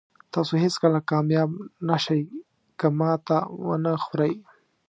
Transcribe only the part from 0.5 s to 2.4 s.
هېڅکله کامیاب نه شئ